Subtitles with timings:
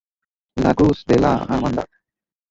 [0.57, 1.87] লা Cruz de la হার্মানদাদ।